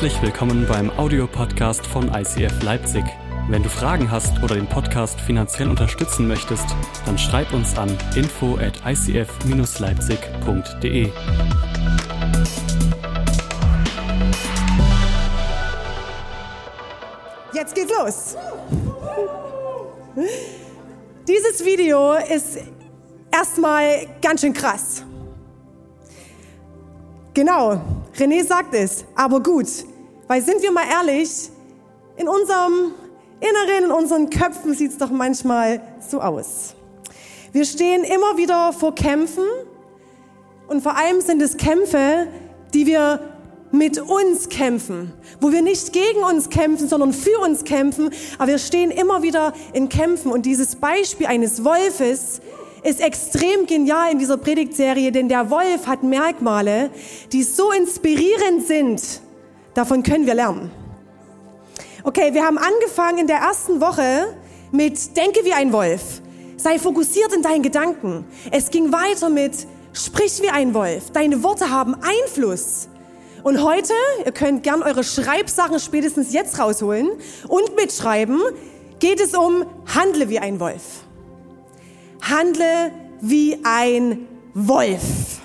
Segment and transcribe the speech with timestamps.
[0.00, 3.04] Herzlich willkommen beim Audiopodcast von ICF Leipzig.
[3.50, 6.64] Wenn du Fragen hast oder den Podcast finanziell unterstützen möchtest,
[7.04, 11.10] dann schreib uns an info at icf-leipzig.de.
[17.52, 18.36] Jetzt geht's los.
[21.28, 22.56] Dieses Video ist
[23.30, 25.04] erstmal ganz schön krass.
[27.34, 27.82] Genau,
[28.16, 29.89] René sagt es, aber gut.
[30.30, 31.50] Weil sind wir mal ehrlich,
[32.16, 32.94] in unserem
[33.40, 36.76] Inneren, in unseren Köpfen sieht es doch manchmal so aus.
[37.50, 39.42] Wir stehen immer wieder vor Kämpfen
[40.68, 42.28] und vor allem sind es Kämpfe,
[42.72, 43.18] die wir
[43.72, 48.58] mit uns kämpfen, wo wir nicht gegen uns kämpfen, sondern für uns kämpfen, aber wir
[48.58, 52.40] stehen immer wieder in Kämpfen und dieses Beispiel eines Wolfes
[52.84, 56.90] ist extrem genial in dieser Predigtserie, denn der Wolf hat Merkmale,
[57.32, 59.22] die so inspirierend sind.
[59.74, 60.70] Davon können wir lernen.
[62.02, 64.34] Okay, wir haben angefangen in der ersten Woche
[64.72, 66.22] mit Denke wie ein Wolf.
[66.56, 68.24] Sei fokussiert in deinen Gedanken.
[68.50, 71.10] Es ging weiter mit Sprich wie ein Wolf.
[71.10, 72.88] Deine Worte haben Einfluss.
[73.42, 73.92] Und heute,
[74.24, 77.10] ihr könnt gern eure Schreibsachen spätestens jetzt rausholen
[77.48, 78.40] und mitschreiben,
[79.00, 81.04] geht es um Handle wie ein Wolf.
[82.22, 85.39] Handle wie ein Wolf.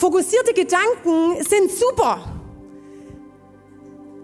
[0.00, 2.20] Fokussierte Gedanken sind super.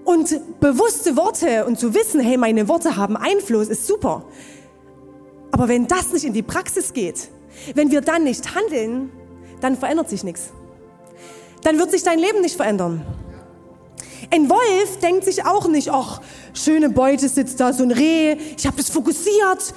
[0.07, 4.25] Und bewusste Worte und zu wissen, hey, meine Worte haben Einfluss, ist super.
[5.53, 7.29] Aber wenn das nicht in die Praxis geht,
[7.75, 9.13] wenn wir dann nicht handeln,
[9.61, 10.49] dann verändert sich nichts.
[11.63, 13.05] Dann wird sich dein Leben nicht verändern.
[14.31, 16.23] Ein Wolf denkt sich auch nicht, ach,
[16.55, 19.75] schöne Beute sitzt da, so ein Reh, ich habe das fokussiert,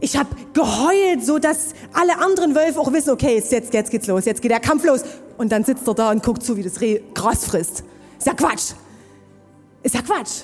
[0.00, 4.24] ich habe geheult, so dass alle anderen Wölfe auch wissen, okay, jetzt, jetzt, geht's los,
[4.24, 5.02] jetzt geht der Kampf los.
[5.36, 7.84] Und dann sitzt er da und guckt zu, wie das Reh Gras frisst.
[8.18, 8.72] Ist ja Quatsch.
[9.82, 10.42] Ist ja Quatsch.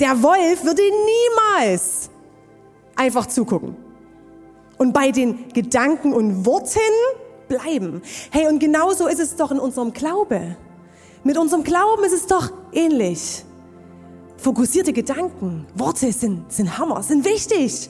[0.00, 2.10] Der Wolf würde niemals
[2.96, 3.76] einfach zugucken.
[4.78, 6.80] Und bei den Gedanken und Worten
[7.48, 8.02] bleiben.
[8.30, 10.56] Hey, und genauso ist es doch in unserem Glaube.
[11.24, 13.44] Mit unserem Glauben ist es doch ähnlich.
[14.38, 17.88] Fokussierte Gedanken, Worte sind, sind Hammer, sind wichtig.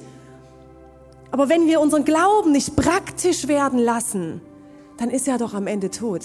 [1.33, 4.43] Aber wenn wir unseren Glauben nicht praktisch werden lassen,
[4.99, 6.23] dann ist er doch am Ende tot.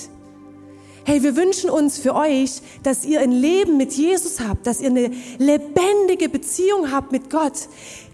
[1.06, 4.90] Hey, wir wünschen uns für euch, dass ihr ein Leben mit Jesus habt, dass ihr
[4.90, 7.70] eine lebendige Beziehung habt mit Gott,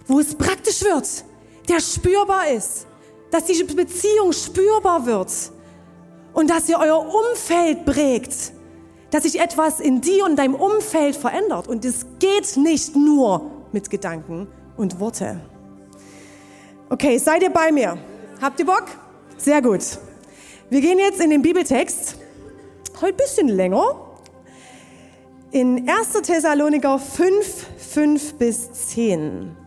[0.08, 1.26] wo es praktisch wird,
[1.68, 2.86] der spürbar ist,
[3.31, 5.31] dass diese Beziehung spürbar wird
[6.34, 8.54] und dass ihr euer Umfeld prägt,
[9.10, 11.68] dass sich etwas in dir und deinem Umfeld verändert.
[11.68, 15.42] Und es geht nicht nur mit Gedanken und Worte.
[16.94, 17.98] Okay, seid ihr bei mir?
[18.40, 18.84] Habt ihr Bock?
[19.36, 19.81] Sehr gut.
[20.70, 22.18] Wir gehen jetzt in den Bibeltext.
[23.02, 24.12] Heute ein bisschen länger.
[25.50, 26.22] In 1.
[26.22, 29.58] Thessaloniker 5, 5 bis 10.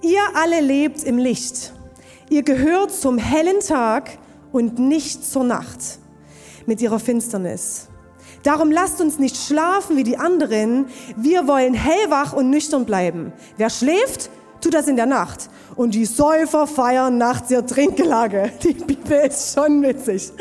[0.00, 1.74] Ihr alle lebt im Licht.
[2.30, 4.16] Ihr gehört zum hellen Tag
[4.50, 5.98] und nicht zur Nacht
[6.64, 7.88] mit ihrer Finsternis.
[8.44, 10.86] Darum lasst uns nicht schlafen wie die anderen.
[11.16, 13.34] Wir wollen hellwach und nüchtern bleiben.
[13.58, 14.30] Wer schläft,
[14.62, 15.50] tut das in der Nacht.
[15.76, 18.52] Und die Säufer feiern nachts ihr Trinkgelage.
[18.62, 20.32] Die Bibel ist schon witzig.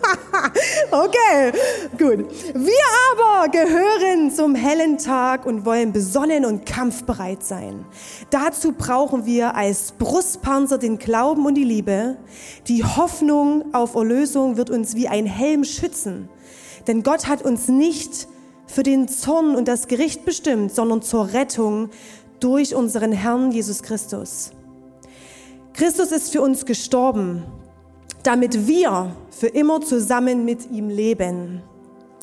[0.90, 1.52] okay,
[1.98, 2.26] gut.
[2.54, 7.84] Wir aber gehören zum hellen Tag und wollen besonnen und kampfbereit sein.
[8.30, 12.16] Dazu brauchen wir als Brustpanzer den Glauben und die Liebe.
[12.68, 16.28] Die Hoffnung auf Erlösung wird uns wie ein Helm schützen.
[16.86, 18.28] Denn Gott hat uns nicht
[18.66, 21.90] für den Zorn und das Gericht bestimmt, sondern zur Rettung
[22.40, 24.52] durch unseren Herrn Jesus Christus.
[25.78, 27.44] Christus ist für uns gestorben,
[28.24, 31.62] damit wir für immer zusammen mit ihm leben.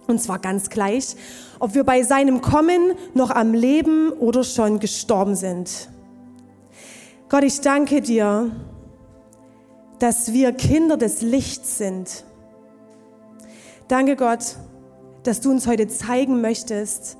[0.07, 1.15] Und zwar ganz gleich,
[1.59, 5.87] ob wir bei seinem Kommen noch am Leben oder schon gestorben sind.
[7.29, 8.51] Gott, ich danke dir,
[9.99, 12.25] dass wir Kinder des Lichts sind.
[13.87, 14.57] Danke Gott,
[15.23, 17.15] dass du uns heute zeigen möchtest,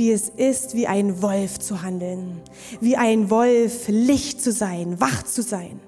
[0.00, 2.40] wie es ist, wie ein Wolf zu handeln,
[2.80, 5.78] wie ein Wolf Licht zu sein, wach zu sein.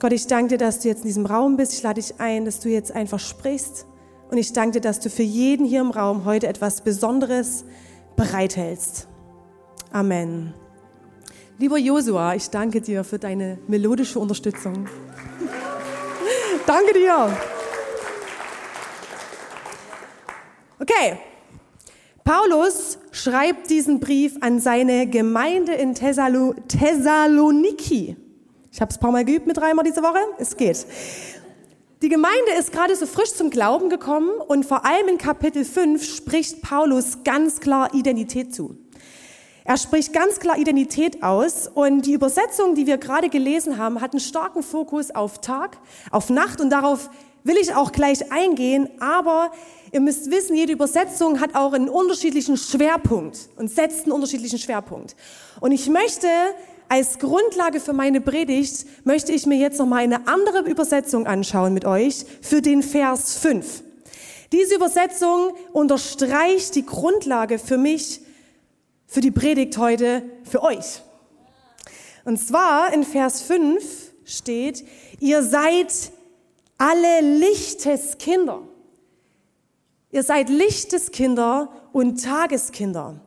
[0.00, 1.72] Gott, ich danke dir, dass du jetzt in diesem Raum bist.
[1.72, 3.86] Ich lade dich ein, dass du jetzt einfach sprichst.
[4.30, 7.64] Und ich danke dir, dass du für jeden hier im Raum heute etwas Besonderes
[8.16, 9.08] bereithältst.
[9.90, 10.52] Amen.
[11.56, 14.86] Lieber Josua, ich danke dir für deine melodische Unterstützung.
[16.66, 17.34] danke dir.
[20.78, 21.18] Okay,
[22.26, 28.16] Paulus schreibt diesen Brief an seine Gemeinde in Thessalo Thessaloniki.
[28.72, 30.18] Ich habe es ein paar Mal geübt mit dreimal diese Woche.
[30.36, 30.86] Es geht.
[32.02, 36.04] Die Gemeinde ist gerade so frisch zum Glauben gekommen und vor allem in Kapitel 5
[36.04, 38.76] spricht Paulus ganz klar Identität zu.
[39.64, 44.14] Er spricht ganz klar Identität aus und die Übersetzung, die wir gerade gelesen haben, hat
[44.14, 45.78] einen starken Fokus auf Tag,
[46.10, 47.08] auf Nacht und darauf
[47.44, 49.52] will ich auch gleich eingehen, aber
[49.96, 55.16] ihr müsst wissen, jede Übersetzung hat auch einen unterschiedlichen Schwerpunkt und setzt einen unterschiedlichen Schwerpunkt.
[55.58, 56.28] Und ich möchte
[56.90, 61.72] als Grundlage für meine Predigt möchte ich mir jetzt noch mal eine andere Übersetzung anschauen
[61.72, 63.84] mit euch für den Vers 5.
[64.52, 68.20] Diese Übersetzung unterstreicht die Grundlage für mich,
[69.06, 71.00] für die Predigt heute, für euch.
[72.26, 73.82] Und zwar in Vers 5
[74.26, 74.84] steht,
[75.20, 76.12] ihr seid
[76.76, 78.60] alle Lichteskinder.
[80.16, 83.20] Ihr seid Lichteskinder und Tageskinder.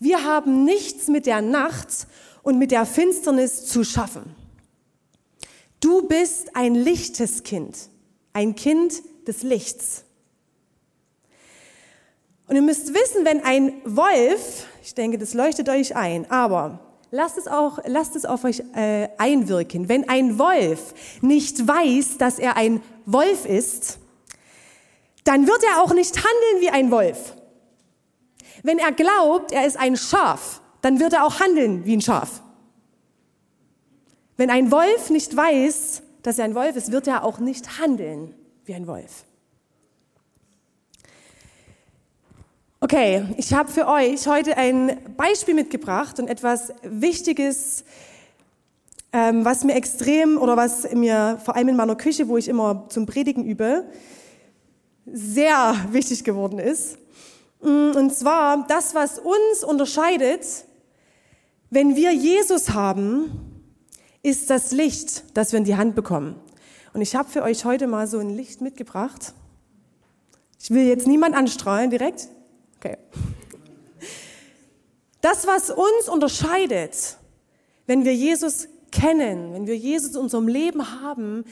[0.00, 2.06] Wir haben nichts mit der Nacht
[2.42, 4.34] und mit der Finsternis zu schaffen.
[5.80, 7.76] Du bist ein lichtes Kind,
[8.32, 10.04] ein Kind des Lichts.
[12.48, 17.36] Und ihr müsst wissen, wenn ein Wolf, ich denke, das leuchtet euch ein, aber lasst
[17.36, 19.90] es auch, lasst es auf euch äh, einwirken.
[19.90, 23.98] Wenn ein Wolf nicht weiß, dass er ein Wolf ist,
[25.24, 27.34] dann wird er auch nicht handeln wie ein Wolf.
[28.62, 32.42] Wenn er glaubt, er ist ein Schaf, dann wird er auch handeln wie ein Schaf.
[34.36, 38.34] Wenn ein Wolf nicht weiß, dass er ein Wolf ist, wird er auch nicht handeln
[38.64, 39.24] wie ein Wolf.
[42.80, 47.84] Okay, ich habe für euch heute ein Beispiel mitgebracht und etwas Wichtiges,
[49.12, 52.86] ähm, was mir extrem oder was mir vor allem in meiner Küche, wo ich immer
[52.88, 53.86] zum Predigen übe,
[55.06, 56.98] sehr wichtig geworden ist.
[57.60, 60.64] Mm, und zwar das, was uns unterscheidet
[61.74, 63.30] wenn wir Jesus haben,
[64.22, 66.38] ist das Licht, das wir in die Hand bekommen.
[66.92, 69.32] Und ich habe für euch heute mal so ein Licht mitgebracht.
[70.60, 72.28] Ich will jetzt niemand anstrahlen direkt.
[72.76, 72.98] Okay.
[75.22, 77.16] Das, was uns unterscheidet,
[77.86, 81.46] wenn wir Jesus kennen, wenn wir Jesus in unserem Leben haben,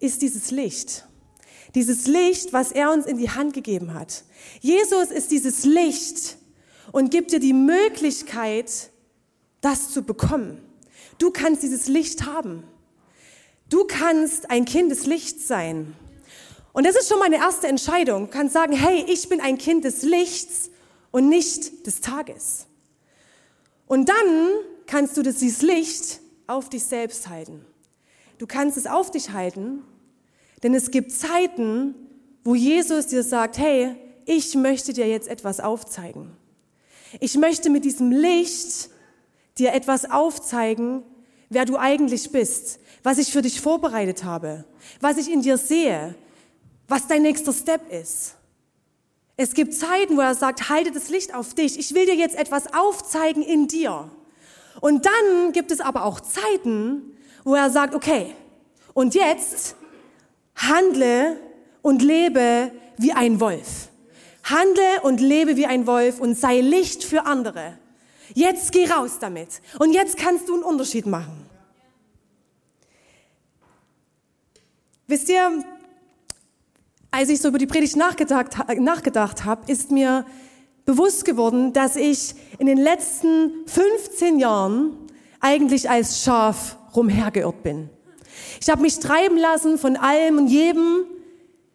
[0.00, 1.06] ist dieses Licht.
[1.74, 4.24] Dieses Licht, was er uns in die Hand gegeben hat.
[4.60, 6.36] Jesus ist dieses Licht
[6.92, 8.90] und gibt dir die Möglichkeit,
[9.60, 10.60] das zu bekommen.
[11.18, 12.64] Du kannst dieses Licht haben.
[13.68, 15.94] Du kannst ein Kind des Lichts sein.
[16.72, 18.26] Und das ist schon meine erste Entscheidung.
[18.26, 20.70] Du kannst sagen, hey, ich bin ein Kind des Lichts
[21.10, 22.66] und nicht des Tages.
[23.86, 24.48] Und dann
[24.86, 27.64] kannst du dieses Licht auf dich selbst halten.
[28.38, 29.84] Du kannst es auf dich halten,
[30.62, 31.94] denn es gibt Zeiten,
[32.44, 33.94] wo Jesus dir sagt, hey,
[34.26, 36.30] ich möchte dir jetzt etwas aufzeigen.
[37.20, 38.90] Ich möchte mit diesem Licht
[39.58, 41.02] dir etwas aufzeigen,
[41.50, 44.64] wer du eigentlich bist, was ich für dich vorbereitet habe,
[45.00, 46.14] was ich in dir sehe,
[46.88, 48.36] was dein nächster Step ist.
[49.36, 51.78] Es gibt Zeiten, wo er sagt, halte das Licht auf dich.
[51.78, 54.10] Ich will dir jetzt etwas aufzeigen in dir.
[54.80, 58.34] Und dann gibt es aber auch Zeiten, wo er sagt, okay,
[58.94, 59.74] und jetzt
[60.54, 61.36] handle
[61.82, 63.88] und lebe wie ein Wolf.
[64.44, 67.78] Handle und lebe wie ein Wolf und sei Licht für andere.
[68.34, 69.60] Jetzt geh raus damit.
[69.78, 71.46] Und jetzt kannst du einen Unterschied machen.
[75.06, 75.64] Wisst ihr,
[77.10, 80.24] als ich so über die Predigt nachgedacht, nachgedacht habe, ist mir
[80.84, 84.96] bewusst geworden, dass ich in den letzten 15 Jahren
[85.40, 87.90] eigentlich als Schaf rumhergeirrt bin.
[88.60, 91.04] Ich habe mich treiben lassen von allem und jedem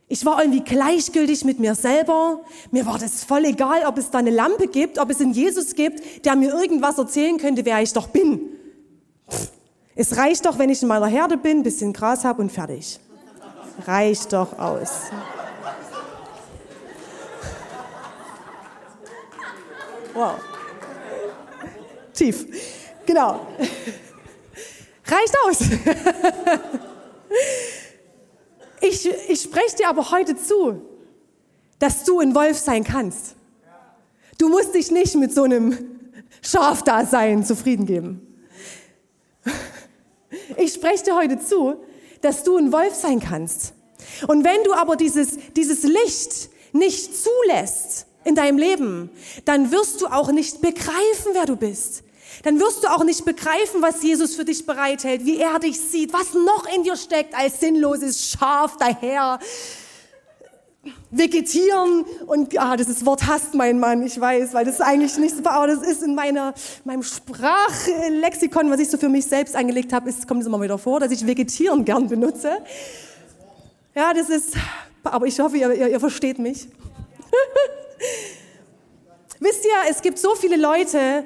[0.09, 2.39] ich war irgendwie gleichgültig mit mir selber.
[2.71, 5.75] Mir war das voll egal, ob es da eine Lampe gibt, ob es einen Jesus
[5.75, 8.39] gibt, der mir irgendwas erzählen könnte, wer ich doch bin.
[9.95, 12.99] Es reicht doch, wenn ich in meiner Herde bin, bisschen Gras habe und fertig.
[13.85, 14.91] Reicht doch aus.
[20.13, 20.35] Wow.
[22.13, 22.47] Tief.
[23.05, 23.45] Genau.
[25.07, 25.59] Reicht aus.
[28.79, 30.81] Ich, ich spreche dir aber heute zu,
[31.79, 33.35] dass du ein Wolf sein kannst.
[34.37, 35.77] Du musst dich nicht mit so einem
[36.41, 38.21] Schafdasein zufrieden geben.
[40.57, 41.77] Ich spreche dir heute zu,
[42.21, 43.73] dass du ein Wolf sein kannst.
[44.27, 49.09] Und wenn du aber dieses, dieses Licht nicht zulässt in deinem Leben,
[49.45, 52.03] dann wirst du auch nicht begreifen, wer du bist
[52.43, 56.13] dann wirst du auch nicht begreifen, was Jesus für dich bereithält, wie er dich sieht,
[56.13, 59.39] was noch in dir steckt als sinnloses Schaf daher.
[61.11, 65.17] Vegetieren und ah, das ist Wort hasst mein Mann, ich weiß, weil das ist eigentlich
[65.17, 66.53] nicht so, aber das ist in meiner,
[66.85, 70.77] meinem Sprachlexikon, was ich so für mich selbst angelegt habe, ist, kommt es immer wieder
[70.77, 72.51] vor, dass ich Vegetieren gern benutze.
[73.95, 74.55] Ja, das ist,
[75.03, 76.67] aber ich hoffe, ihr, ihr, ihr versteht mich.
[79.39, 81.23] Wisst ihr, es gibt so viele Leute,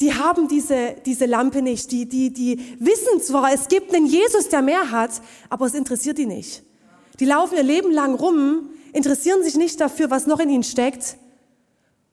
[0.00, 1.92] die haben diese, diese Lampe nicht.
[1.92, 5.10] Die, die, die wissen zwar, es gibt einen Jesus, der mehr hat,
[5.48, 6.62] aber es interessiert die nicht.
[7.18, 11.16] Die laufen ihr Leben lang rum, interessieren sich nicht dafür, was noch in ihnen steckt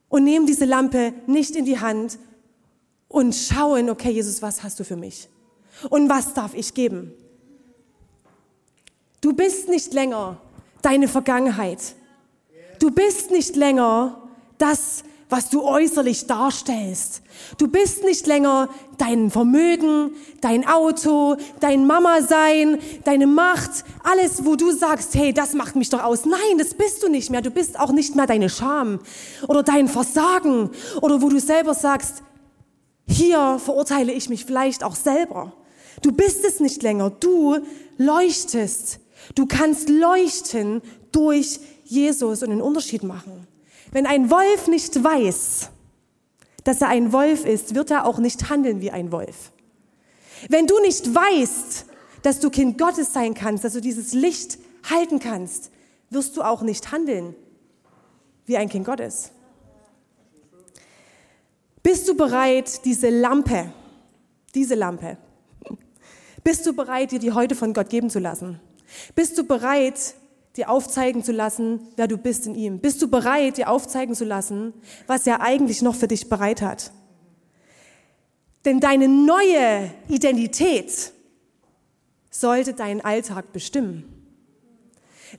[0.09, 2.19] und nehmen diese Lampe nicht in die Hand
[3.07, 5.29] und schauen, okay, Jesus, was hast du für mich?
[5.89, 7.13] Und was darf ich geben?
[9.21, 10.41] Du bist nicht länger
[10.81, 11.95] deine Vergangenheit.
[12.79, 17.21] Du bist nicht länger das, was du äußerlich darstellst.
[17.57, 24.55] Du bist nicht länger dein Vermögen, dein Auto, dein Mama sein, deine Macht, alles, wo
[24.55, 26.25] du sagst, hey, das macht mich doch aus.
[26.25, 27.41] Nein, das bist du nicht mehr.
[27.41, 28.99] Du bist auch nicht mehr deine Scham
[29.47, 32.23] oder dein Versagen oder wo du selber sagst,
[33.07, 35.53] hier verurteile ich mich vielleicht auch selber.
[36.01, 37.09] Du bist es nicht länger.
[37.09, 37.57] Du
[37.97, 38.99] leuchtest.
[39.35, 40.81] Du kannst leuchten
[41.11, 43.47] durch Jesus und einen Unterschied machen.
[43.91, 45.69] Wenn ein Wolf nicht weiß,
[46.63, 49.51] dass er ein Wolf ist, wird er auch nicht handeln wie ein Wolf.
[50.49, 51.85] Wenn du nicht weißt,
[52.21, 55.71] dass du Kind Gottes sein kannst, dass du dieses Licht halten kannst,
[56.09, 57.35] wirst du auch nicht handeln
[58.45, 59.31] wie ein Kind Gottes.
[61.83, 63.71] Bist du bereit, diese Lampe,
[64.53, 65.17] diese Lampe,
[66.43, 68.59] bist du bereit, dir die heute von Gott geben zu lassen?
[69.15, 70.15] Bist du bereit,
[70.57, 72.79] dir aufzeigen zu lassen, wer du bist in ihm?
[72.79, 74.73] Bist du bereit, dir aufzeigen zu lassen,
[75.05, 76.91] was er eigentlich noch für dich bereit hat?
[78.65, 81.13] Denn deine neue Identität
[82.31, 84.03] sollte deinen Alltag bestimmen.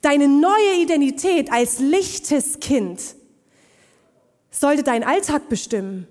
[0.02, 3.00] Deine neue Identität als lichtes Kind
[4.50, 6.06] sollte deinen Alltag bestimmen.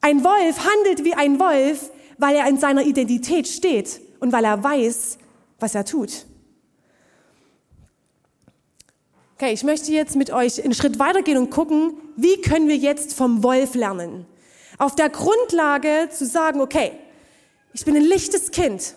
[0.00, 4.62] Ein Wolf handelt wie ein Wolf, weil er in seiner Identität steht und weil er
[4.62, 5.18] weiß,
[5.60, 6.26] was er tut.
[9.42, 13.12] Okay, ich möchte jetzt mit euch einen Schritt weitergehen und gucken, wie können wir jetzt
[13.12, 14.24] vom Wolf lernen?
[14.78, 16.92] Auf der Grundlage zu sagen, okay,
[17.72, 18.94] ich bin ein lichtes Kind.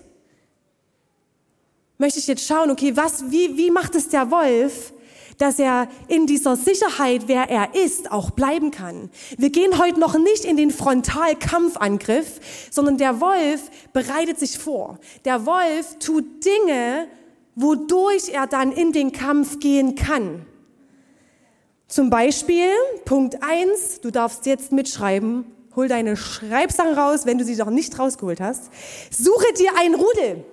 [1.98, 4.94] Möchte ich jetzt schauen, okay, was, wie, wie macht es der Wolf,
[5.40, 9.10] dass er in dieser Sicherheit, wer er ist, auch bleiben kann.
[9.40, 15.00] Wir gehen heute noch nicht in den Frontalkampfangriff, sondern der Wolf bereitet sich vor.
[15.26, 17.08] Der Wolf tut Dinge,
[17.56, 20.46] wodurch er dann in den Kampf gehen kann.
[21.88, 22.70] Zum Beispiel,
[23.06, 25.46] Punkt eins: du darfst jetzt mitschreiben,
[25.76, 28.72] hol deine Schreibsachen raus, wenn du sie noch nicht rausgeholt hast.
[29.12, 30.44] Suche dir ein Rudel,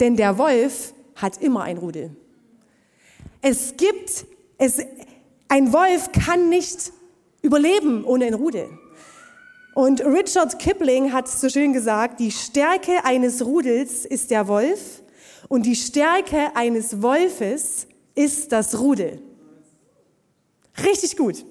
[0.00, 2.14] denn der Wolf hat immer ein Rudel.
[3.42, 4.26] Es gibt,
[4.58, 4.78] es,
[5.48, 6.92] ein Wolf kann nicht
[7.42, 8.68] überleben ohne ein Rudel.
[9.74, 14.99] Und Richard Kipling hat so schön gesagt, die Stärke eines Rudels ist der Wolf
[15.50, 19.20] und die Stärke eines Wolfes ist das Rudel.
[20.84, 21.44] Richtig gut.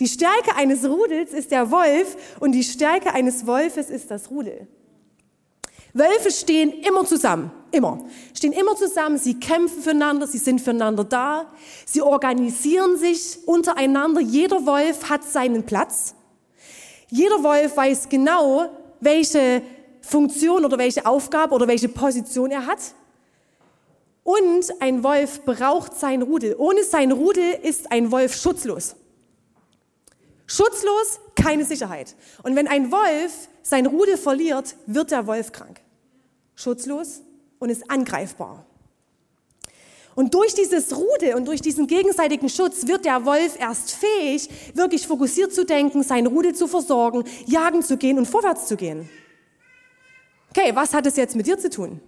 [0.00, 4.66] Die Stärke eines Rudels ist der Wolf und die Stärke eines Wolfes ist das Rudel.
[5.92, 8.04] Wölfe stehen immer zusammen, immer.
[8.36, 11.46] Stehen immer zusammen, sie kämpfen füreinander, sie sind füreinander da,
[11.86, 14.20] sie organisieren sich untereinander.
[14.20, 16.16] Jeder Wolf hat seinen Platz.
[17.08, 18.68] Jeder Wolf weiß genau,
[18.98, 19.62] welche
[20.00, 22.80] Funktion oder welche Aufgabe oder welche Position er hat.
[24.24, 26.56] Und ein Wolf braucht sein Rudel.
[26.58, 28.96] Ohne sein Rudel ist ein Wolf schutzlos.
[30.46, 32.16] Schutzlos, keine Sicherheit.
[32.42, 35.80] Und wenn ein Wolf sein Rudel verliert, wird der Wolf krank.
[36.54, 37.20] Schutzlos
[37.58, 38.64] und ist angreifbar.
[40.14, 45.06] Und durch dieses Rudel und durch diesen gegenseitigen Schutz wird der Wolf erst fähig, wirklich
[45.06, 49.08] fokussiert zu denken, sein Rudel zu versorgen, jagen zu gehen und vorwärts zu gehen.
[50.50, 52.00] Okay, was hat es jetzt mit dir zu tun?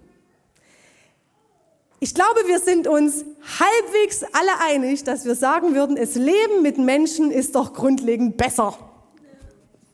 [1.99, 3.25] Ich glaube, wir sind uns
[3.59, 8.77] halbwegs alle einig, dass wir sagen würden, es Leben mit Menschen ist doch grundlegend besser.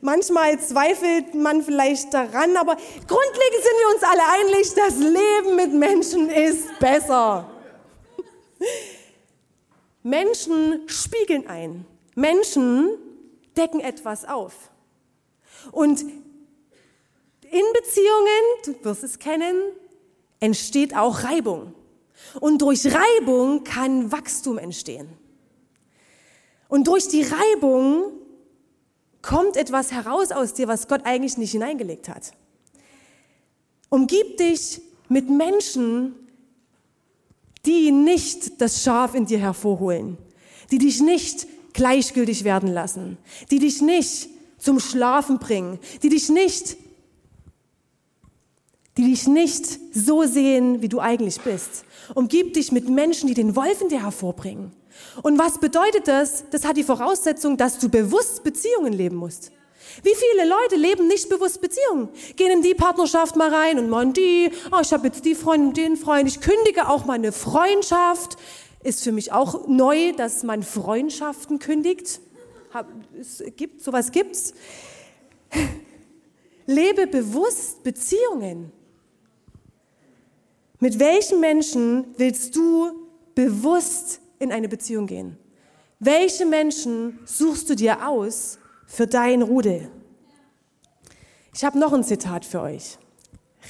[0.00, 2.76] Manchmal zweifelt man vielleicht daran, aber
[3.06, 7.48] grundlegend sind wir uns alle einig, das Leben mit Menschen ist besser.
[10.02, 11.86] Menschen spiegeln ein.
[12.16, 12.98] Menschen
[13.56, 14.52] decken etwas auf.
[15.70, 19.56] Und in Beziehungen, du wirst es kennen,
[20.44, 21.72] entsteht auch Reibung.
[22.38, 25.08] Und durch Reibung kann Wachstum entstehen.
[26.68, 28.12] Und durch die Reibung
[29.22, 32.32] kommt etwas heraus aus dir, was Gott eigentlich nicht hineingelegt hat.
[33.88, 36.14] Umgib dich mit Menschen,
[37.64, 40.18] die nicht das Schaf in dir hervorholen,
[40.70, 43.16] die dich nicht gleichgültig werden lassen,
[43.50, 46.76] die dich nicht zum Schlafen bringen, die dich nicht
[48.96, 51.84] die dich nicht so sehen, wie du eigentlich bist.
[52.14, 54.72] Umgib dich mit Menschen, die den Wolf in dir hervorbringen.
[55.22, 56.44] Und was bedeutet das?
[56.50, 59.50] Das hat die Voraussetzung, dass du bewusst Beziehungen leben musst.
[60.02, 62.08] Wie viele Leute leben nicht bewusst Beziehungen?
[62.36, 65.72] Gehen in die Partnerschaft mal rein und mal die, oh, ich habe jetzt die Freundin,
[65.72, 68.36] den Freund, ich kündige auch mal eine Freundschaft.
[68.82, 72.20] Ist für mich auch neu, dass man Freundschaften kündigt.
[73.18, 74.52] Es gibt, sowas gibt's.
[76.66, 78.72] Lebe bewusst Beziehungen.
[80.84, 82.92] Mit welchen Menschen willst du
[83.34, 85.38] bewusst in eine Beziehung gehen?
[85.98, 89.90] Welche Menschen suchst du dir aus für dein Rudel?
[91.54, 92.98] Ich habe noch ein Zitat für euch.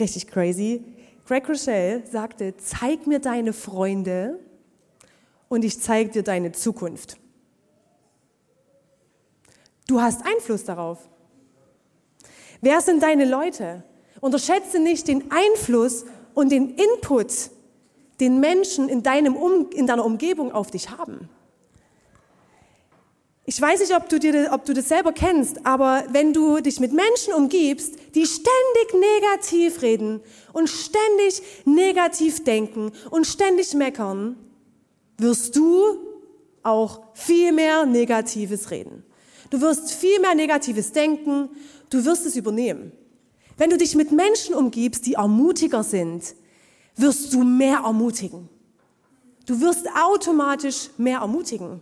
[0.00, 0.82] Richtig crazy.
[1.24, 4.40] Greg Rochelle sagte, zeig mir deine Freunde
[5.48, 7.16] und ich zeige dir deine Zukunft.
[9.86, 10.98] Du hast Einfluss darauf.
[12.60, 13.84] Wer sind deine Leute?
[14.20, 17.50] Unterschätze nicht den Einfluss und den Input,
[18.20, 21.28] den Menschen in, deinem um, in deiner Umgebung auf dich haben.
[23.46, 26.80] Ich weiß nicht, ob du, dir, ob du das selber kennst, aber wenn du dich
[26.80, 30.20] mit Menschen umgibst, die ständig negativ reden
[30.54, 34.36] und ständig negativ denken und ständig meckern,
[35.18, 35.98] wirst du
[36.62, 39.04] auch viel mehr Negatives reden.
[39.50, 41.50] Du wirst viel mehr Negatives denken,
[41.90, 42.92] du wirst es übernehmen.
[43.56, 46.34] Wenn du dich mit Menschen umgibst, die ermutiger sind,
[46.96, 48.48] wirst du mehr ermutigen.
[49.46, 51.80] Du wirst automatisch mehr ermutigen.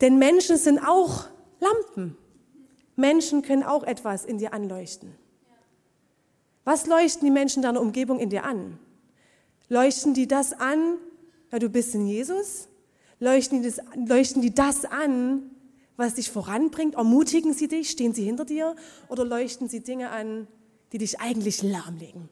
[0.00, 1.26] Denn Menschen sind auch
[1.60, 2.16] Lampen.
[2.96, 5.14] Menschen können auch etwas in dir anleuchten.
[6.64, 8.78] Was leuchten die Menschen deiner Umgebung in dir an?
[9.68, 10.96] Leuchten die das an,
[11.50, 12.68] weil du bist in Jesus?
[13.18, 15.50] Leuchten die das, leuchten die das an,
[15.96, 16.94] was dich voranbringt?
[16.96, 17.90] Ermutigen sie dich?
[17.90, 18.74] Stehen sie hinter dir?
[19.08, 20.48] Oder leuchten sie Dinge an,
[20.92, 22.28] die dich eigentlich lahmlegen?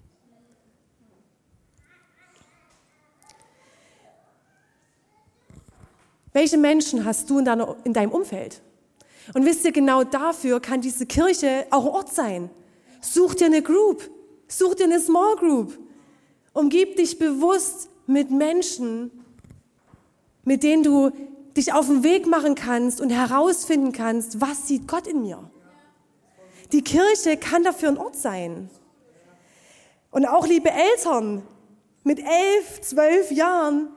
[6.33, 8.63] Welche Menschen hast du in, deiner, in deinem Umfeld?
[9.35, 12.51] Und wisst ihr, genau dafür kann diese Kirche auch Ort sein.
[13.01, 14.11] Such dir eine Group,
[14.49, 15.79] such dir eine Small Group.
[16.53, 19.11] Umgib dich bewusst mit Menschen,
[20.45, 21.11] mit denen du
[21.57, 25.51] dich auf den Weg machen kannst und herausfinden kannst, was sieht Gott in mir.
[26.73, 28.71] Die Kirche kann dafür ein Ort sein.
[30.11, 31.43] Und auch liebe Eltern,
[32.05, 33.89] mit elf, zwölf Jahren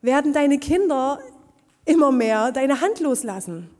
[0.00, 1.20] werden deine Kinder
[1.84, 3.70] immer mehr deine Hand loslassen.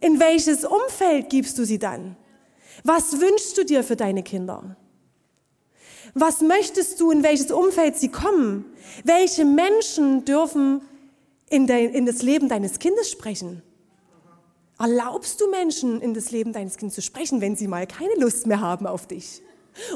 [0.00, 2.16] In welches Umfeld gibst du sie dann?
[2.82, 4.76] Was wünschst du dir für deine Kinder?
[6.14, 8.64] Was möchtest du, in welches Umfeld sie kommen?
[9.04, 10.82] Welche Menschen dürfen
[11.50, 13.62] in, dein, in das Leben deines Kindes sprechen?
[14.78, 18.46] Erlaubst du Menschen in das Leben deines Kindes zu sprechen, wenn sie mal keine Lust
[18.46, 19.40] mehr haben auf dich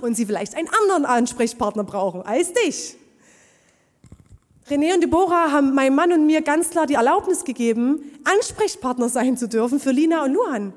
[0.02, 2.96] und sie vielleicht einen anderen Ansprechpartner brauchen als dich?
[4.70, 9.36] René und Deborah haben meinem Mann und mir ganz klar die Erlaubnis gegeben, Ansprechpartner sein
[9.36, 10.74] zu dürfen für Lina und Luan.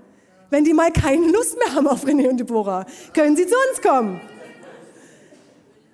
[0.49, 3.81] Wenn die mal keine Lust mehr haben auf René und Deborah, können sie zu uns
[3.81, 4.21] kommen.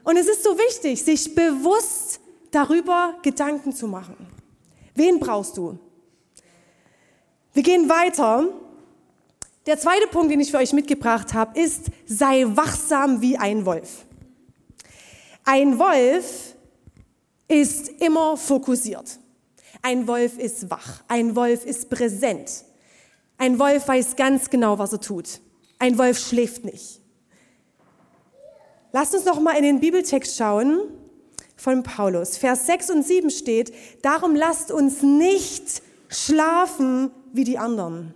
[0.03, 2.19] Und es ist so wichtig, sich bewusst
[2.51, 4.15] darüber Gedanken zu machen.
[4.97, 5.77] Wen brauchst du?
[7.53, 8.47] Wir gehen weiter.
[9.67, 14.05] Der zweite Punkt, den ich für euch mitgebracht habe, ist, sei wachsam wie ein Wolf.
[15.45, 16.55] Ein Wolf
[17.47, 19.19] ist immer fokussiert.
[19.83, 21.03] Ein Wolf ist wach.
[21.07, 22.63] Ein Wolf ist präsent.
[23.37, 25.41] Ein Wolf weiß ganz genau, was er tut.
[25.77, 27.01] Ein Wolf schläft nicht.
[28.93, 30.79] Lasst uns noch mal in den Bibeltext schauen
[31.57, 32.37] von Paulus.
[32.37, 38.13] Vers 6 und 7 steht, darum lasst uns nicht schlafen wie die anderen.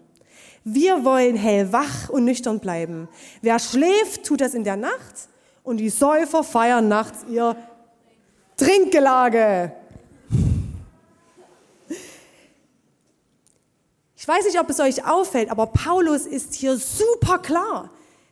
[0.63, 3.09] Wir wollen hellwach und nüchtern bleiben.
[3.41, 5.27] Wer schläft, tut das in der Nacht
[5.63, 7.55] und die Säufer feiern nachts ihr
[8.57, 9.73] Trinkgelage.
[14.15, 17.89] Ich weiß nicht, ob es euch auffällt, aber Paulus ist hier super klar.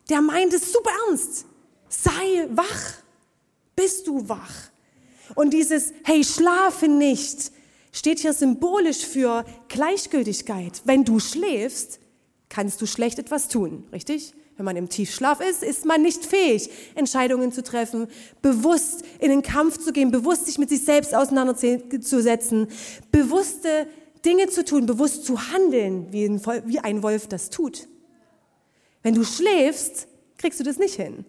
[0.08, 1.46] Der meint es super ernst.
[1.88, 2.94] Sei wach.
[3.76, 4.69] Bist du wach?
[5.36, 7.52] Und dieses, hey, schlafe nicht,
[7.92, 10.82] steht hier symbolisch für Gleichgültigkeit.
[10.86, 12.00] Wenn du schläfst,
[12.50, 14.34] kannst du schlecht etwas tun, richtig?
[14.58, 18.08] Wenn man im Tiefschlaf ist, ist man nicht fähig, Entscheidungen zu treffen,
[18.42, 22.68] bewusst in den Kampf zu gehen, bewusst sich mit sich selbst auseinanderzusetzen,
[23.10, 23.88] bewusste
[24.26, 27.88] Dinge zu tun, bewusst zu handeln, wie ein Wolf das tut.
[29.02, 31.24] Wenn du schläfst, kriegst du das nicht hin.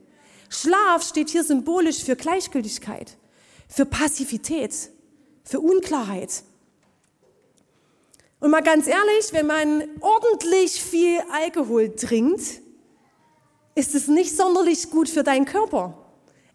[0.48, 3.16] Schlaf steht hier symbolisch für Gleichgültigkeit,
[3.70, 4.74] für Passivität,
[5.44, 6.42] für Unklarheit.
[8.40, 12.60] Und mal ganz ehrlich, wenn man ordentlich viel Alkohol trinkt,
[13.74, 15.96] ist es nicht sonderlich gut für deinen Körper.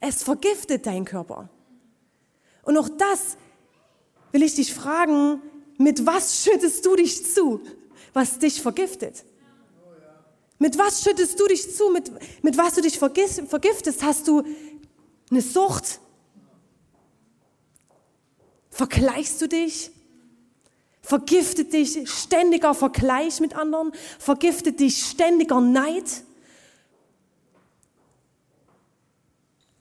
[0.02, 1.50] Es vergiftet deinen Körper.
[2.64, 3.38] Und auch das
[4.32, 5.42] will ich dich fragen,
[5.78, 7.62] mit was schüttest du dich zu,
[8.14, 9.24] was dich vergiftet?
[10.60, 11.90] Mit was schüttest du dich zu?
[11.90, 12.12] Mit,
[12.44, 14.04] mit was du dich vergiftest?
[14.04, 14.44] Hast du
[15.30, 16.00] eine Sucht?
[18.76, 19.90] Vergleichst du dich?
[21.02, 23.94] Vergiftet dich ständiger Vergleich mit anderen?
[24.20, 26.26] Vergiftet dich ständiger Neid?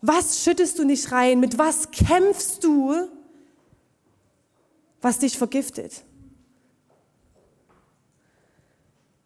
[0.00, 1.40] Was schüttest du nicht rein?
[1.40, 3.08] Mit was kämpfst du,
[5.00, 6.04] was dich vergiftet?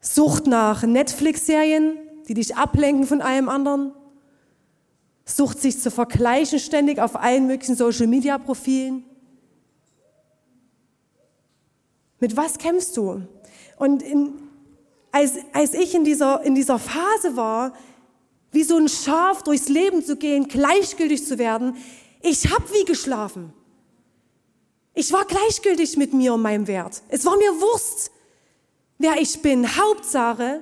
[0.00, 3.92] Sucht nach Netflix-Serien, die dich ablenken von allem anderen.
[5.26, 9.04] Sucht sich zu vergleichen ständig auf allen möglichen Social-Media-Profilen.
[12.20, 13.22] Mit was kämpfst du?
[13.76, 14.34] Und in,
[15.12, 17.72] als, als ich in dieser, in dieser Phase war,
[18.50, 21.76] wie so ein Schaf durchs Leben zu gehen, gleichgültig zu werden,
[22.22, 23.52] ich habe wie geschlafen.
[24.94, 27.02] Ich war gleichgültig mit mir und meinem Wert.
[27.08, 28.10] Es war mir Wurst,
[28.98, 29.76] wer ich bin.
[29.76, 30.60] Hauptsache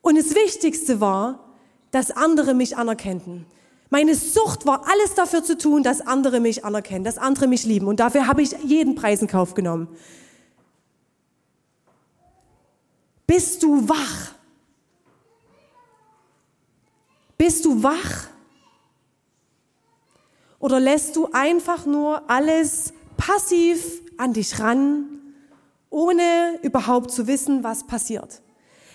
[0.00, 1.52] und das Wichtigste war,
[1.92, 3.46] dass andere mich anerkennten.
[3.90, 7.86] Meine Sucht war alles dafür zu tun, dass andere mich anerkennen, dass andere mich lieben.
[7.86, 9.86] Und dafür habe ich jeden Preis in Kauf genommen.
[13.34, 14.34] Bist du wach?
[17.38, 18.26] Bist du wach?
[20.58, 25.06] Oder lässt du einfach nur alles passiv an dich ran,
[25.88, 28.42] ohne überhaupt zu wissen, was passiert?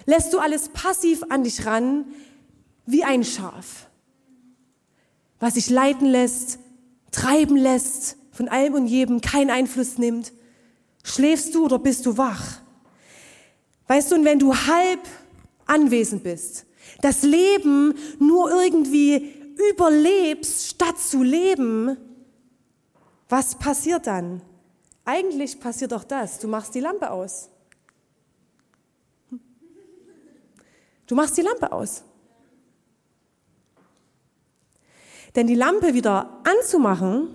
[0.06, 2.06] Lässt du alles passiv an dich ran,
[2.86, 3.88] wie ein Schaf,
[5.39, 6.60] was sich leiten lässt,
[7.10, 10.32] treiben lässt, von allem und jedem keinen Einfluss nimmt?
[11.04, 12.62] Schläfst du oder bist du wach?
[13.88, 15.00] Weißt du, und wenn du halb
[15.65, 16.65] anwesend bist,
[17.02, 19.34] das Leben nur irgendwie
[19.71, 21.97] überlebst, statt zu leben,
[23.30, 24.41] was passiert dann?
[25.06, 26.39] Eigentlich passiert doch das.
[26.39, 27.50] Du machst die Lampe aus.
[31.08, 32.04] Du machst die Lampe aus.
[35.36, 37.30] Denn die Lampe wieder anzumachen,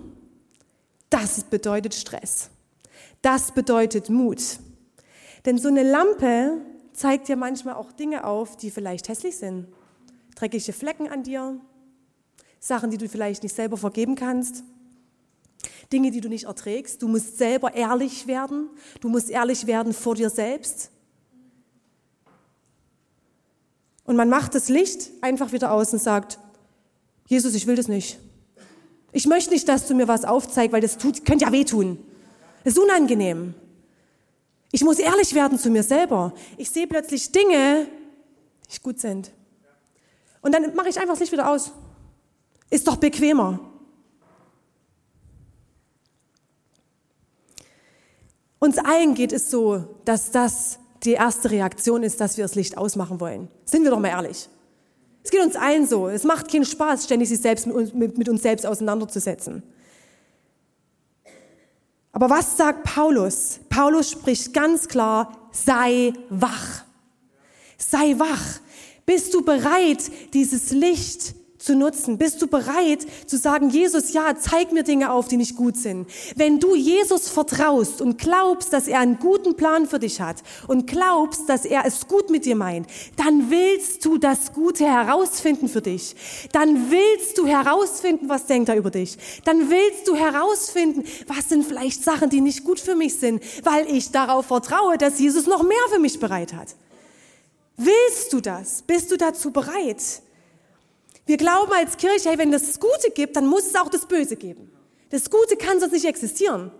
[1.09, 2.49] das bedeutet Stress.
[3.21, 4.59] Das bedeutet Mut.
[5.45, 6.57] Denn so eine Lampe
[6.93, 9.67] zeigt dir manchmal auch Dinge auf, die vielleicht hässlich sind.
[10.35, 11.59] Dreckige Flecken an dir,
[12.59, 14.63] Sachen, die du vielleicht nicht selber vergeben kannst,
[15.91, 17.01] Dinge, die du nicht erträgst.
[17.01, 18.69] Du musst selber ehrlich werden.
[19.01, 20.89] Du musst ehrlich werden vor dir selbst.
[24.05, 26.39] Und man macht das Licht einfach wieder aus und sagt,
[27.27, 28.19] Jesus, ich will das nicht.
[29.11, 31.97] Ich möchte nicht, dass du mir was aufzeigst, weil das tut, könnte ja wehtun.
[32.63, 33.53] Das ist unangenehm.
[34.75, 36.33] Ich muss ehrlich werden zu mir selber.
[36.57, 39.31] Ich sehe plötzlich Dinge, die nicht gut sind.
[40.41, 41.71] Und dann mache ich einfach das Licht wieder aus.
[42.71, 43.59] Ist doch bequemer.
[48.57, 52.75] Uns allen geht es so, dass das die erste Reaktion ist, dass wir das Licht
[52.75, 53.49] ausmachen wollen.
[53.65, 54.49] Sind wir doch mal ehrlich.
[55.23, 56.07] Es geht uns allen so.
[56.07, 59.61] Es macht keinen Spaß, ständig sich selbst mit uns, mit, mit uns selbst auseinanderzusetzen.
[62.13, 63.59] Aber was sagt Paulus?
[63.69, 66.83] Paulus spricht ganz klar, sei wach.
[67.77, 68.61] Sei wach.
[69.05, 72.17] Bist du bereit, dieses Licht zu nutzen?
[72.17, 76.07] Bist du bereit zu sagen, Jesus, ja, zeig mir Dinge auf, die nicht gut sind?
[76.35, 80.87] Wenn du Jesus vertraust und glaubst, dass er einen guten Plan für dich hat und
[80.87, 85.81] glaubst, dass er es gut mit dir meint, dann willst du das Gute herausfinden für
[85.81, 86.15] dich.
[86.51, 89.17] Dann willst du herausfinden, was denkt er über dich.
[89.45, 93.87] Dann willst du herausfinden, was sind vielleicht Sachen, die nicht gut für mich sind, weil
[93.89, 96.75] ich darauf vertraue, dass Jesus noch mehr für mich bereit hat.
[97.77, 98.81] Willst du das?
[98.83, 100.21] Bist du dazu bereit?
[101.25, 104.35] Wir glauben als Kirche, hey, wenn das Gute gibt, dann muss es auch das Böse
[104.35, 104.71] geben.
[105.09, 106.71] Das Gute kann sonst nicht existieren.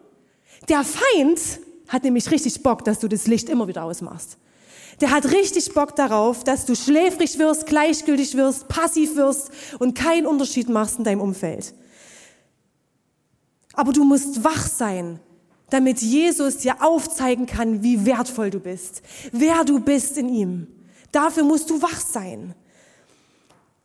[0.67, 1.39] Der Feind
[1.87, 4.37] hat nämlich richtig Bock, dass du das Licht immer wieder ausmachst.
[5.01, 10.25] Der hat richtig Bock darauf, dass du schläfrig wirst, gleichgültig wirst, passiv wirst und keinen
[10.25, 11.73] Unterschied machst in deinem Umfeld.
[13.73, 15.19] Aber du musst wach sein,
[15.69, 19.01] damit Jesus dir aufzeigen kann, wie wertvoll du bist,
[19.31, 20.67] wer du bist in ihm.
[21.11, 22.53] Dafür musst du wach sein.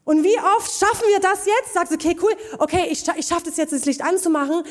[0.09, 1.75] Und wie oft schaffen wir das jetzt?
[1.75, 4.63] Sagst, okay, cool, okay, ich, ich schaffe das jetzt, das Licht anzumachen.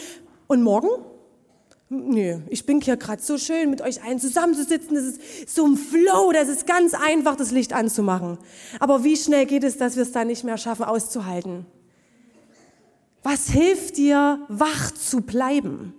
[0.48, 0.90] Und morgen?
[1.90, 4.96] Nö, ich bin hier gerade so schön, mit euch allen zusammenzusitzen.
[4.96, 8.40] Das ist so ein Flow, das ist ganz einfach, das Licht anzumachen.
[8.80, 11.68] Aber wie schnell geht es, dass wir es dann nicht mehr schaffen, auszuhalten?
[13.22, 15.94] Was hilft dir, wach zu bleiben?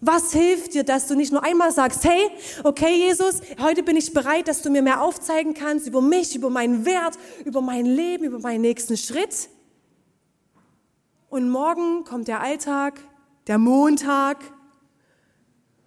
[0.00, 2.30] Was hilft dir, dass du nicht nur einmal sagst, hey,
[2.64, 6.48] okay Jesus, heute bin ich bereit, dass du mir mehr aufzeigen kannst über mich, über
[6.48, 9.50] meinen Wert, über mein Leben, über meinen nächsten Schritt?
[11.28, 12.98] Und morgen kommt der Alltag,
[13.46, 14.38] der Montag.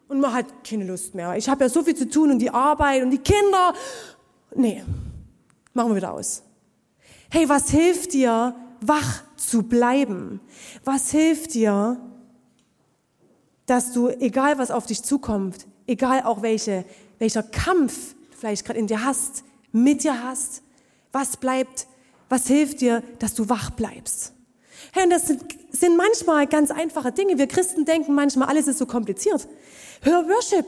[0.07, 1.35] Und man hat keine Lust mehr.
[1.35, 3.73] Ich habe ja so viel zu tun und die Arbeit und die Kinder.
[4.55, 4.83] Nee,
[5.73, 6.43] machen wir wieder aus.
[7.31, 10.39] Hey, was hilft dir, wach zu bleiben?
[10.83, 11.99] Was hilft dir,
[13.65, 16.85] dass du, egal was auf dich zukommt, egal auch welche,
[17.19, 20.61] welcher Kampf du vielleicht gerade in dir hast, mit dir hast,
[21.11, 21.87] was bleibt,
[22.29, 24.33] was hilft dir, dass du wach bleibst?
[24.91, 27.37] Hey, und das sind, sind manchmal ganz einfache Dinge.
[27.37, 29.47] Wir Christen denken manchmal, alles ist so kompliziert.
[30.01, 30.65] Hör Worship.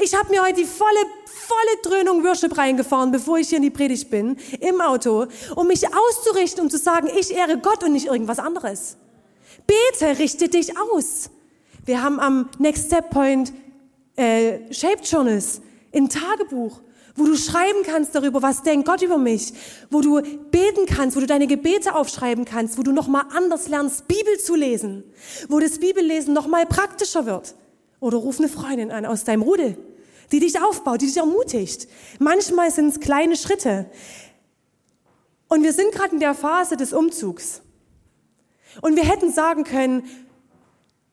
[0.00, 3.70] Ich habe mir heute die volle, volle Dröhnung Worship reingefahren, bevor ich hier in die
[3.70, 5.26] Predigt bin, im Auto,
[5.56, 8.96] um mich auszurichten, um zu sagen, ich ehre Gott und nicht irgendwas anderes.
[9.66, 11.30] Bete, richte dich aus.
[11.88, 13.50] Wir haben am Next Step Point
[14.14, 15.62] äh, Shape Journals,
[15.94, 16.82] ein Tagebuch,
[17.16, 19.54] wo du schreiben kannst darüber, was denkt Gott über mich,
[19.88, 20.20] wo du
[20.50, 24.54] beten kannst, wo du deine Gebete aufschreiben kannst, wo du nochmal anders lernst, Bibel zu
[24.54, 25.02] lesen,
[25.48, 27.54] wo das Bibellesen nochmal praktischer wird.
[28.00, 29.78] Oder ruf eine Freundin an aus deinem Rudel,
[30.30, 31.88] die dich aufbaut, die dich ermutigt.
[32.18, 33.86] Manchmal sind es kleine Schritte.
[35.48, 37.62] Und wir sind gerade in der Phase des Umzugs.
[38.82, 40.04] Und wir hätten sagen können,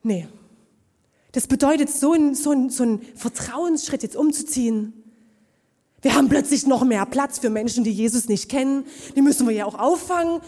[0.04, 0.28] nee,
[1.36, 4.94] das bedeutet so ein, so ein, so ein Vertrauensschritt, jetzt umzuziehen.
[6.02, 8.86] Wir haben plötzlich noch mehr Platz für Menschen, die Jesus nicht kennen.
[9.18, 10.40] Die müssen wir ja auch auffangen.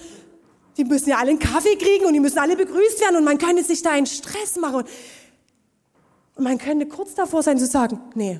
[0.78, 3.38] Die müssen ja alle einen Kaffee kriegen und die müssen alle begrüßt werden und man
[3.38, 4.86] könnte sich da einen Stress machen.
[6.36, 8.39] Und man könnte kurz davor sein zu sagen, nee,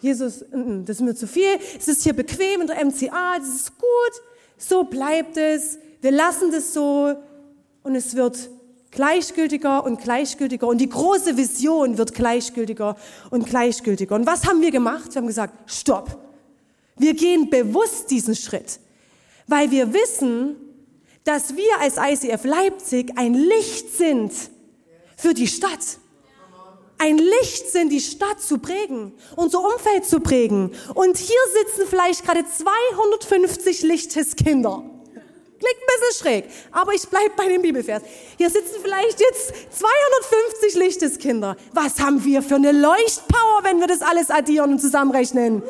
[0.00, 3.78] Jesus, das ist mir zu viel, es ist hier bequem in der MCA, das ist
[3.78, 4.22] gut,
[4.58, 7.14] so bleibt es, wir lassen das so
[7.82, 8.50] und es wird
[8.92, 12.96] gleichgültiger und gleichgültiger und die große Vision wird gleichgültiger
[13.30, 14.14] und gleichgültiger.
[14.14, 15.14] Und was haben wir gemacht?
[15.14, 16.18] Wir haben gesagt, stopp.
[16.96, 18.78] Wir gehen bewusst diesen Schritt,
[19.48, 20.56] weil wir wissen,
[21.24, 24.32] dass wir als ICF Leipzig ein Licht sind
[25.16, 25.98] für die Stadt.
[26.98, 30.72] Ein Licht sind, die Stadt zu prägen, unser Umfeld zu prägen.
[30.94, 34.84] Und hier sitzen vielleicht gerade 250 Lichteskinder.
[35.62, 38.02] Klingt ein bisschen schräg, aber ich bleibe bei dem Bibelvers.
[38.36, 41.56] Hier sitzen vielleicht jetzt 250 Lichteskinder.
[41.72, 45.62] Was haben wir für eine Leuchtpower, wenn wir das alles addieren und zusammenrechnen?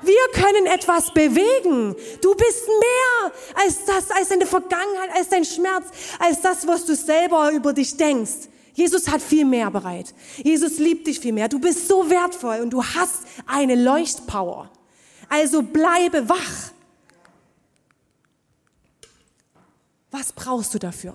[0.00, 1.94] Wir können etwas bewegen.
[2.22, 6.96] Du bist mehr als das, als deine Vergangenheit, als dein Schmerz, als das, was du
[6.96, 8.48] selber über dich denkst.
[8.72, 10.14] Jesus hat viel mehr bereit.
[10.42, 11.50] Jesus liebt dich viel mehr.
[11.50, 14.70] Du bist so wertvoll und du hast eine Leuchtpower.
[15.28, 16.72] Also bleibe wach.
[20.12, 21.14] Was brauchst du dafür?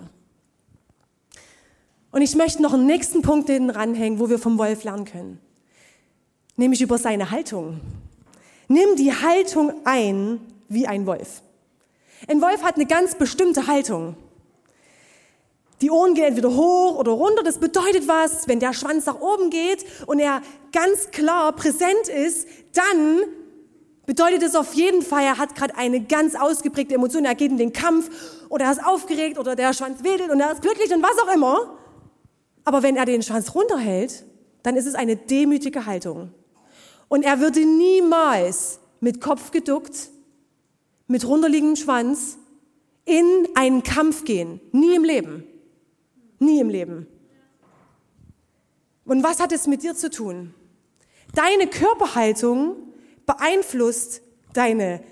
[2.12, 5.40] Und ich möchte noch einen nächsten Punkt hinten ranhängen, wo wir vom Wolf lernen können.
[6.56, 7.80] Nämlich über seine Haltung.
[8.68, 11.44] Nimm die Haltung ein wie ein Wolf.
[12.28, 14.18] Ein Wolf hat eine ganz bestimmte Haltung.
[15.82, 17.44] Die Ohren gehen entweder hoch oder runter.
[17.44, 22.48] Das bedeutet was, wenn der Schwanz nach oben geht und er ganz klar präsent ist,
[22.74, 23.22] dann
[24.08, 27.26] bedeutet es auf jeden Fall, er hat gerade eine ganz ausgeprägte Emotion.
[27.26, 28.10] Er geht in den Kampf
[28.50, 31.36] oder er ist aufgeregt oder der Schwanz wedelt und er ist glücklich und was auch
[31.36, 31.78] immer.
[32.64, 34.26] Aber wenn er den Schwanz runterhält,
[34.64, 36.32] dann ist es eine demütige Haltung.
[37.10, 40.10] Und er würde niemals mit Kopf geduckt,
[41.08, 42.38] mit runterliegendem Schwanz
[43.06, 44.62] in einen Kampf gehen.
[44.72, 45.44] Nie im Leben.
[46.40, 47.08] Nie im Leben.
[49.06, 50.54] Und was hat es mit dir zu tun?
[51.34, 52.76] Deine Körperhaltung
[53.28, 54.22] beeinflusst
[54.54, 55.04] deine,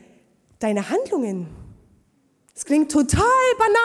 [0.59, 1.47] deine Handlungen.
[2.55, 3.21] Das klingt total
[3.59, 3.75] banal.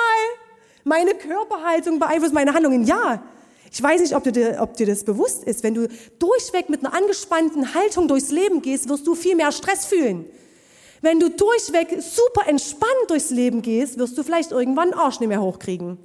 [0.85, 2.85] Meine Körperhaltung beeinflusst meine Handlungen.
[2.85, 3.23] Ja,
[3.71, 5.63] ich weiß nicht, ob dir, ob dir das bewusst ist.
[5.63, 5.89] Wenn du
[6.19, 10.25] durchweg mit einer angespannten Haltung durchs Leben gehst, wirst du viel mehr Stress fühlen.
[11.03, 15.29] Wenn du durchweg super entspannt durchs Leben gehst, wirst du vielleicht irgendwann einen Arsch nicht
[15.29, 15.99] mehr hochkriegen.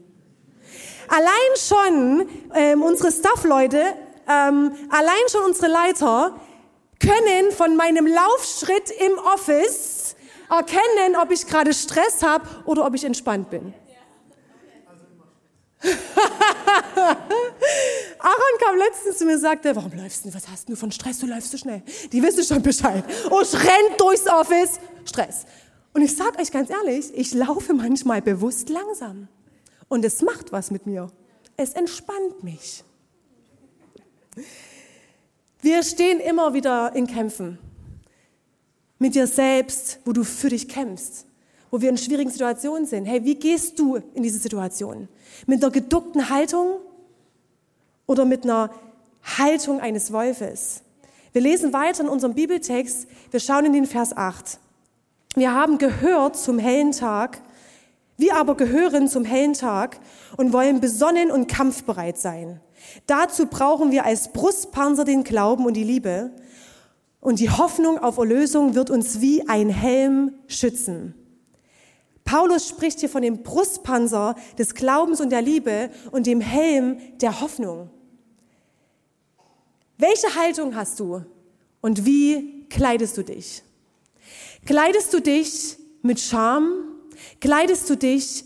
[1.07, 3.81] Allein schon ähm, unsere Staff-Leute,
[4.27, 6.39] ähm, allein schon unsere Leiter
[6.99, 10.15] können von meinem Laufschritt im Office
[10.49, 13.73] erkennen, ob ich gerade Stress habe oder ob ich entspannt bin.
[18.19, 20.33] Aaron kam letztens zu mir und sagte, warum läufst du?
[20.33, 21.19] Was hast du von Stress?
[21.19, 21.83] Du läufst so schnell.
[22.11, 23.03] Die wissen schon Bescheid.
[23.29, 24.79] Und ich rennt durchs Office.
[25.05, 25.45] Stress.
[25.93, 29.27] Und ich sage euch ganz ehrlich, ich laufe manchmal bewusst langsam.
[29.87, 31.11] Und es macht was mit mir.
[31.57, 32.83] Es entspannt mich.
[35.65, 37.57] Wir stehen immer wieder in Kämpfen.
[38.99, 41.25] Mit dir selbst, wo du für dich kämpfst
[41.71, 43.05] wo wir in schwierigen Situationen sind.
[43.05, 45.09] Hey, wie gehst du in diese Situation?
[45.45, 46.77] Mit einer geduckten Haltung
[48.05, 48.69] oder mit einer
[49.37, 50.83] Haltung eines Wolfes?
[51.33, 53.07] Wir lesen weiter in unserem Bibeltext.
[53.29, 54.59] Wir schauen in den Vers 8.
[55.35, 57.41] Wir haben gehört zum hellen Tag,
[58.17, 59.99] Wir aber gehören zum hellen Tag
[60.37, 62.61] und wollen besonnen und kampfbereit sein.
[63.07, 66.31] Dazu brauchen wir als Brustpanzer den Glauben und die Liebe.
[67.19, 71.15] Und die Hoffnung auf Erlösung wird uns wie ein Helm schützen.
[72.23, 77.39] Paulus spricht hier von dem Brustpanzer des Glaubens und der Liebe und dem Helm der
[77.41, 77.89] Hoffnung.
[79.97, 81.23] Welche Haltung hast du
[81.81, 83.63] und wie kleidest du dich?
[84.65, 86.71] Kleidest du dich mit Scham?
[87.39, 88.45] Kleidest du dich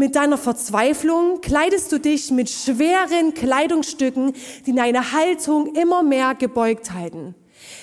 [0.00, 1.42] mit deiner Verzweiflung?
[1.42, 4.32] Kleidest du dich mit schweren Kleidungsstücken,
[4.66, 7.34] die deine Haltung immer mehr gebeugt halten?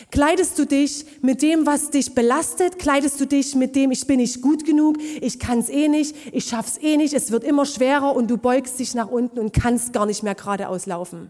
[0.09, 2.79] Kleidest du dich mit dem, was dich belastet?
[2.79, 6.15] Kleidest du dich mit dem, ich bin nicht gut genug, ich kann es eh nicht,
[6.31, 9.53] ich schaff's eh nicht, es wird immer schwerer und du beugst dich nach unten und
[9.53, 11.29] kannst gar nicht mehr geradeaus laufen?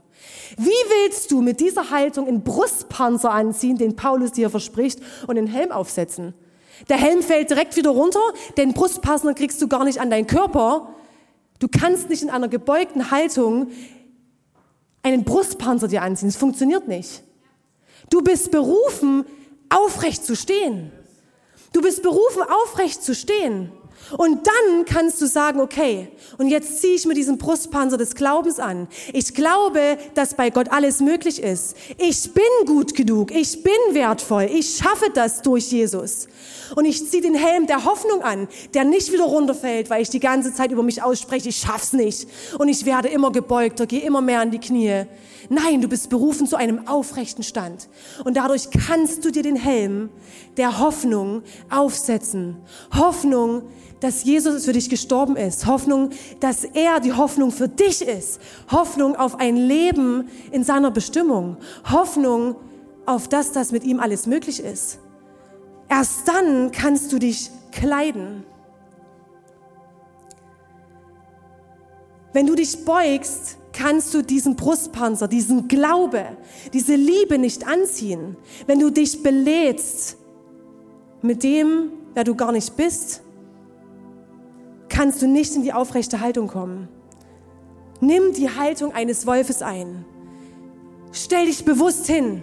[0.57, 5.47] Wie willst du mit dieser Haltung einen Brustpanzer anziehen, den Paulus dir verspricht, und einen
[5.47, 6.33] Helm aufsetzen?
[6.89, 8.19] Der Helm fällt direkt wieder runter,
[8.57, 10.95] den Brustpanzer kriegst du gar nicht an deinen Körper.
[11.59, 13.71] Du kannst nicht in einer gebeugten Haltung
[15.03, 16.29] einen Brustpanzer dir anziehen.
[16.29, 17.23] Es funktioniert nicht.
[18.09, 19.25] Du bist berufen,
[19.69, 20.91] aufrecht zu stehen.
[21.73, 23.71] Du bist berufen, aufrecht zu stehen.
[24.17, 26.07] Und dann kannst du sagen, okay,
[26.37, 28.87] und jetzt ziehe ich mir diesen Brustpanzer des Glaubens an.
[29.11, 31.75] Ich glaube, dass bei Gott alles möglich ist.
[31.97, 33.31] Ich bin gut genug.
[33.31, 34.49] Ich bin wertvoll.
[34.53, 36.27] Ich schaffe das durch Jesus.
[36.75, 40.19] Und ich ziehe den Helm der Hoffnung an, der nicht wieder runterfällt, weil ich die
[40.19, 42.27] ganze Zeit über mich ausspreche, ich schaff's nicht.
[42.57, 45.05] Und ich werde immer gebeugter, gehe immer mehr an die Knie.
[45.49, 47.87] Nein, du bist berufen zu einem aufrechten Stand.
[48.25, 50.09] Und dadurch kannst du dir den Helm
[50.57, 52.57] der Hoffnung aufsetzen.
[52.93, 53.63] Hoffnung,
[53.99, 55.65] dass Jesus für dich gestorben ist.
[55.65, 58.39] Hoffnung, dass er die Hoffnung für dich ist.
[58.71, 61.57] Hoffnung auf ein Leben in seiner Bestimmung.
[61.91, 62.55] Hoffnung
[63.05, 64.99] auf das, dass mit ihm alles möglich ist.
[65.89, 68.43] Erst dann kannst du dich kleiden.
[72.33, 76.25] Wenn du dich beugst, kannst du diesen Brustpanzer, diesen Glaube,
[76.73, 78.35] diese Liebe nicht anziehen.
[78.67, 80.17] Wenn du dich belädst
[81.21, 83.21] mit dem, wer du gar nicht bist,
[84.97, 86.87] kannst du nicht in die aufrechte Haltung kommen.
[88.01, 90.05] Nimm die Haltung eines Wolfes ein.
[91.11, 92.41] Stell dich bewusst hin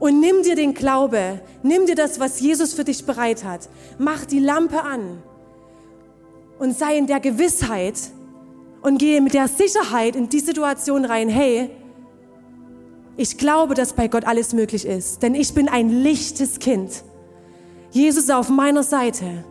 [0.00, 3.68] und nimm dir den Glaube, nimm dir das, was Jesus für dich bereit hat.
[3.98, 5.22] Mach die Lampe an
[6.58, 7.94] und sei in der Gewissheit
[8.82, 11.70] und gehe mit der Sicherheit in die Situation rein, hey,
[13.16, 17.04] ich glaube, dass bei Gott alles möglich ist, denn ich bin ein lichtes Kind.
[17.92, 19.44] Jesus ist auf meiner Seite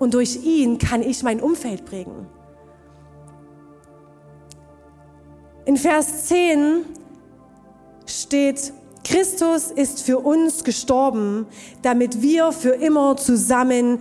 [0.00, 2.26] und durch ihn kann ich mein Umfeld prägen.
[5.66, 6.84] In Vers 10
[8.06, 8.72] steht,
[9.04, 11.46] Christus ist für uns gestorben,
[11.82, 13.98] damit wir für immer zusammen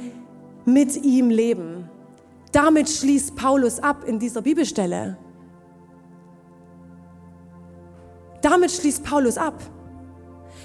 [0.66, 1.90] mit ihm leben.
[2.54, 5.18] Damit schließt Paulus ab in dieser Bibelstelle.
[8.42, 9.62] Damit schließt Paulus ab.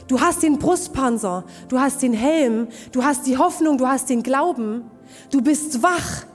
[0.06, 4.22] Du hast den Brustpanzer, du hast den Helm, du hast die Hoffnung, du hast den
[4.22, 4.90] Glauben,
[5.30, 6.26] du bist wach.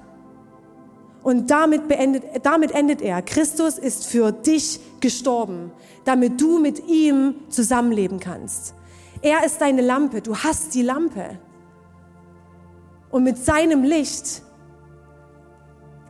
[1.21, 3.21] Und damit, beendet, damit endet er.
[3.21, 5.71] Christus ist für dich gestorben,
[6.05, 8.73] damit du mit ihm zusammenleben kannst.
[9.21, 11.38] Er ist deine Lampe, du hast die Lampe.
[13.12, 14.41] Und mit seinem Licht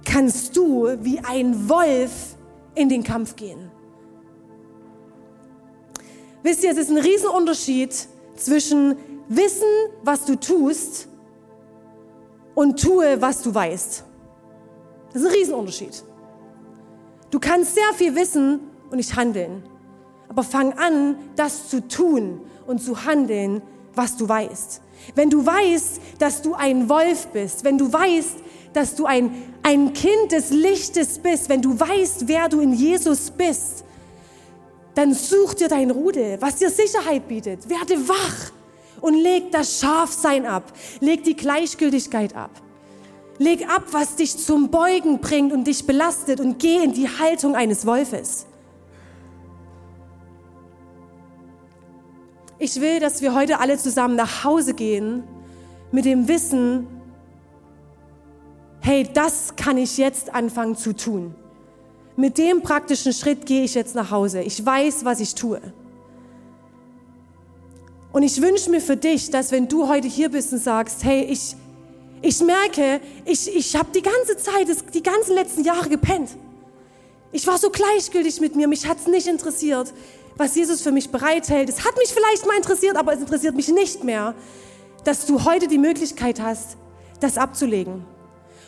[0.05, 2.35] kannst du wie ein Wolf
[2.75, 3.71] in den Kampf gehen.
[6.43, 7.93] Wisst ihr, es ist ein Riesenunterschied
[8.35, 8.95] zwischen
[9.27, 9.67] wissen,
[10.03, 11.08] was du tust
[12.59, 14.03] und tue, was du weißt.
[15.13, 16.03] Das ist ein Riesenunterschied.
[17.31, 18.59] Du kannst sehr viel wissen
[18.91, 19.63] und nicht handeln.
[20.27, 23.61] Aber fang an, das zu tun und zu handeln,
[23.95, 24.81] was du weißt.
[25.15, 28.39] Wenn du weißt, dass du ein Wolf bist, wenn du weißt,
[28.73, 29.31] dass du ein,
[29.63, 33.85] ein Kind des Lichtes bist, wenn du weißt, wer du in Jesus bist,
[34.95, 37.69] dann such dir dein Rudel, was dir Sicherheit bietet.
[37.69, 38.51] Werde wach
[39.02, 40.71] und leg das Schafsein ab.
[41.00, 42.52] Leg die Gleichgültigkeit ab.
[43.37, 47.56] Leg ab, was dich zum Beugen bringt und dich belastet und geh in die Haltung
[47.56, 48.45] eines Wolfes.
[52.58, 55.23] Ich will, dass wir heute alle zusammen nach Hause gehen
[55.91, 56.87] mit dem Wissen,
[58.81, 61.33] hey, das kann ich jetzt anfangen zu tun.
[62.17, 64.41] Mit dem praktischen Schritt gehe ich jetzt nach Hause.
[64.41, 65.62] Ich weiß, was ich tue.
[68.12, 71.23] Und ich wünsche mir für dich, dass wenn du heute hier bist und sagst, hey,
[71.23, 71.55] ich,
[72.21, 76.31] ich merke, ich, ich habe die ganze Zeit, die ganzen letzten Jahre gepennt.
[77.31, 79.93] Ich war so gleichgültig mit mir, mich hat es nicht interessiert,
[80.35, 81.69] was Jesus für mich bereithält.
[81.69, 84.33] Es hat mich vielleicht mal interessiert, aber es interessiert mich nicht mehr,
[85.03, 86.77] dass du heute die Möglichkeit hast,
[87.19, 88.05] das abzulegen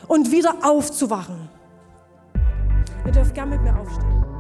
[0.08, 1.50] und wieder aufzuwachen.
[3.06, 4.31] Ihr dürft gerne mit mir aufstehen.